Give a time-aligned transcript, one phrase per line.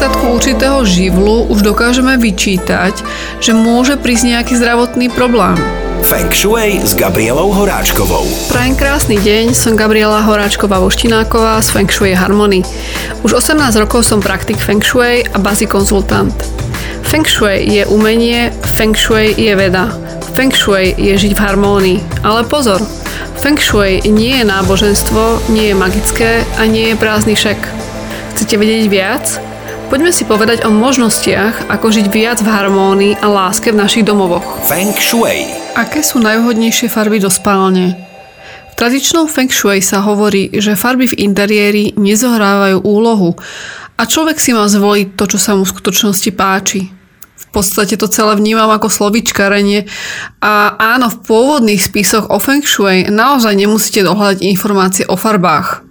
[0.00, 3.04] nedostatku určitého živlu už dokážeme vyčítať,
[3.36, 5.52] že môže prísť nejaký zdravotný problém.
[6.00, 8.24] Feng Shui s Gabrielou Horáčkovou.
[8.48, 12.64] Prajem krásny deň, som Gabriela Horáčková Voštináková z Feng Shui Harmony.
[13.28, 16.32] Už 18 rokov som praktik Feng Shui a bazi konzultant.
[17.04, 19.92] Feng Shui je umenie, Feng Shui je veda.
[20.32, 22.24] Feng Shui je žiť v harmónii.
[22.24, 22.80] Ale pozor,
[23.36, 27.60] Feng Shui nie je náboženstvo, nie je magické a nie je prázdny šek.
[28.32, 29.50] Chcete vedieť viac?
[29.90, 34.62] Poďme si povedať o možnostiach, ako žiť viac v harmónii a láske v našich domovoch.
[34.62, 35.50] Feng Shui.
[35.74, 37.98] Aké sú najvhodnejšie farby do spálne?
[38.70, 43.34] V tradičnom Feng Shui sa hovorí, že farby v interiéri nezohrávajú úlohu
[43.98, 46.86] a človek si má zvoliť to, čo sa mu v skutočnosti páči.
[47.34, 49.90] V podstate to celé vnímam ako slovičkarenie
[50.38, 55.89] a áno, v pôvodných spisoch o Feng Shui naozaj nemusíte dohľadať informácie o farbách.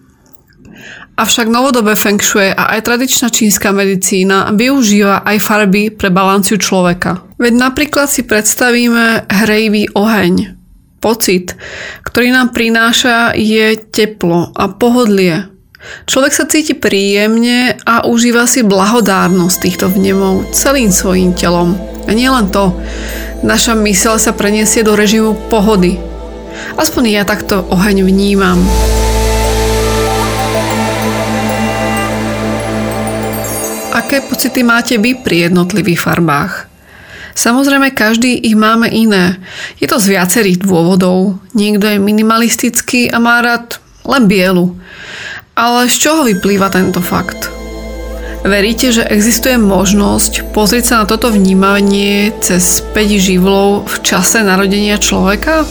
[1.19, 7.27] Avšak novodobé feng shui a aj tradičná čínska medicína využíva aj farby pre balanciu človeka.
[7.35, 10.55] Veď napríklad si predstavíme hrejvý oheň.
[11.03, 11.59] Pocit,
[12.07, 15.51] ktorý nám prináša je teplo a pohodlie.
[16.07, 21.75] Človek sa cíti príjemne a užíva si blahodárnosť týchto vnemov celým svojim telom.
[22.07, 22.79] A nie len to,
[23.43, 25.99] naša myseľ sa preniesie do režimu pohody.
[26.79, 28.59] Aspoň ja takto oheň vnímam.
[34.09, 36.65] Aké pocity máte vy pri jednotlivých farbách?
[37.37, 39.37] Samozrejme, každý ich máme iné.
[39.77, 41.37] Je to z viacerých dôvodov.
[41.53, 43.77] Niekto je minimalistický a má rád
[44.09, 44.73] len bielu.
[45.53, 47.53] Ale z čoho vyplýva tento fakt?
[48.41, 54.97] Veríte, že existuje možnosť pozrieť sa na toto vnímanie cez 5 živlov v čase narodenia
[54.97, 55.69] človeka?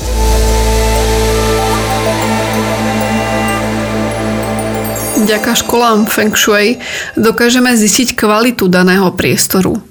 [5.19, 6.79] Vďaka školám Feng Shui
[7.19, 9.83] dokážeme zistiť kvalitu daného priestoru.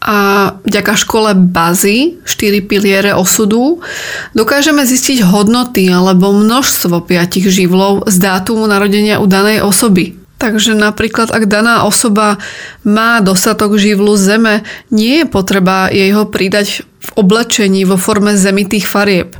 [0.00, 3.84] A vďaka škole bazy, 4 piliere osudu,
[4.32, 10.16] dokážeme zistiť hodnoty alebo množstvo piatich živlov z dátumu narodenia u danej osoby.
[10.40, 12.40] Takže napríklad, ak daná osoba
[12.80, 18.88] má dostatok živlu zeme, nie je potreba jej ho pridať v oblečení vo forme zemitých
[18.88, 19.36] farieb,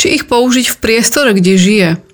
[0.00, 1.88] či ich použiť v priestore, kde žije–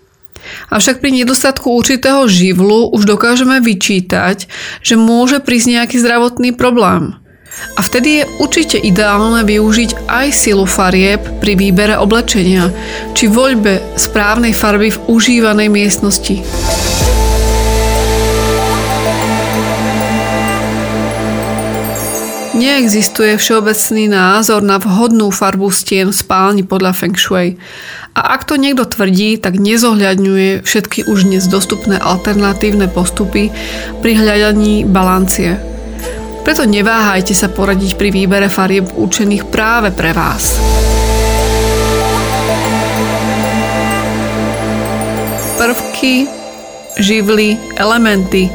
[0.71, 4.47] Avšak pri nedostatku určitého živlu už dokážeme vyčítať,
[4.83, 7.19] že môže prísť nejaký zdravotný problém.
[7.77, 12.69] A vtedy je určite ideálne využiť aj silu farieb pri výbere oblečenia
[13.17, 16.45] či voľbe správnej farby v užívanej miestnosti.
[22.57, 27.61] Neexistuje všeobecný názor na vhodnú farbu stien v spálni podľa Feng Shui.
[28.17, 33.53] A ak to niekto tvrdí, tak nezohľadňuje všetky už dnes dostupné alternatívne postupy
[34.01, 35.61] pri hľadaní balancie.
[36.41, 40.57] Preto neváhajte sa poradiť pri výbere farieb určených práve pre vás.
[45.61, 46.25] Prvky,
[46.97, 48.49] živly, elementy.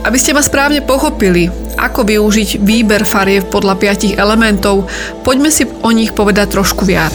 [0.00, 4.88] Aby ste ma správne pochopili, ako využiť výber fariev podľa piatich elementov,
[5.28, 7.12] poďme si o nich povedať trošku viac.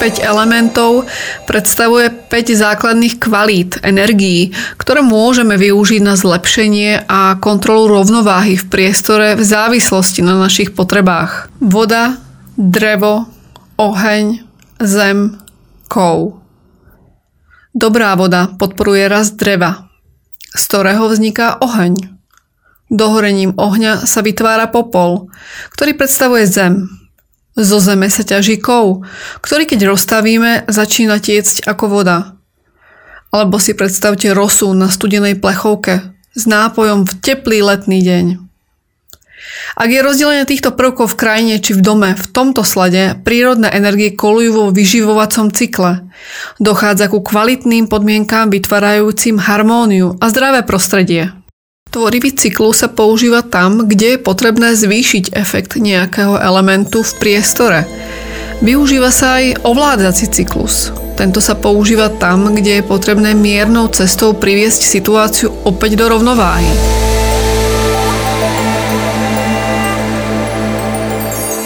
[0.00, 1.04] Päť elementov
[1.44, 4.48] predstavuje 5 základných kvalít energií,
[4.80, 11.52] ktoré môžeme využiť na zlepšenie a kontrolu rovnováhy v priestore v závislosti na našich potrebách.
[11.60, 12.16] Voda,
[12.56, 13.28] drevo,
[13.76, 14.40] oheň,
[14.80, 15.36] zem,
[15.92, 16.40] kov.
[17.76, 19.92] Dobrá voda podporuje rast dreva,
[20.56, 22.16] z ktorého vzniká oheň.
[22.88, 25.28] Dohorením ohňa sa vytvára popol,
[25.76, 26.99] ktorý predstavuje zem.
[27.58, 29.02] Zo zeme sa ťaží kov,
[29.42, 32.38] ktorý keď rozstavíme, začína tiecť ako voda.
[33.34, 38.26] Alebo si predstavte rosu na studenej plechovke s nápojom v teplý letný deň.
[39.74, 44.12] Ak je rozdelenie týchto prvkov v krajine či v dome v tomto slade, prírodné energie
[44.12, 46.04] kolujú vo vyživovacom cykle.
[46.60, 51.32] Dochádza ku kvalitným podmienkám vytvárajúcim harmóniu a zdravé prostredie.
[51.90, 57.82] Tvorivý cyklus sa používa tam, kde je potrebné zvýšiť efekt nejakého elementu v priestore.
[58.62, 60.94] Využíva sa aj ovládací cyklus.
[61.18, 66.70] Tento sa používa tam, kde je potrebné miernou cestou priviesť situáciu opäť do rovnováhy.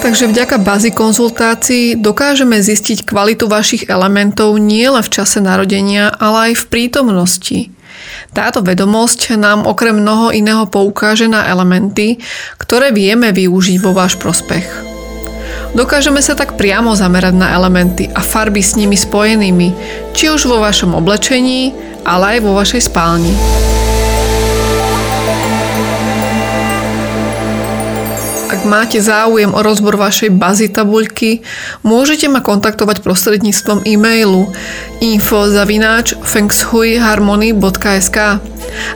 [0.00, 6.64] Takže vďaka bazy konzultácií dokážeme zistiť kvalitu vašich elementov nielen v čase narodenia, ale aj
[6.64, 7.73] v prítomnosti.
[8.34, 12.18] Táto vedomosť nám okrem mnoho iného poukáže na elementy,
[12.58, 14.66] ktoré vieme využiť vo váš prospech.
[15.78, 19.68] Dokážeme sa tak priamo zamerať na elementy a farby s nimi spojenými,
[20.18, 23.34] či už vo vašom oblečení, ale aj vo vašej spálni.
[28.44, 31.40] Ak máte záujem o rozbor vašej bazy tabuľky,
[31.80, 34.52] môžete ma kontaktovať prostredníctvom e-mailu
[35.00, 38.18] info.zavináč fengshuiharmony.sk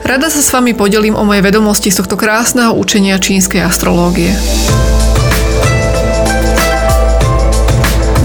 [0.05, 4.37] Rada sa s vami podelím o moje vedomosti z tohto krásneho učenia čínskej astrológie.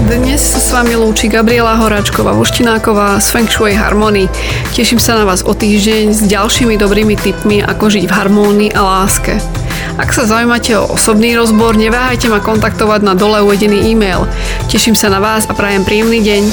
[0.05, 4.29] Dnes sa s vami lúči Gabriela Horáčková Voštináková z Feng Shui Harmony.
[4.77, 8.81] Teším sa na vás o týždeň s ďalšími dobrými tipmi, ako žiť v harmónii a
[8.85, 9.64] láske.
[9.95, 14.27] Ak sa zaujímate o osobný rozbor, neváhajte ma kontaktovať na dole uvedený e-mail.
[14.67, 16.43] Teším sa na vás a prajem príjemný deň.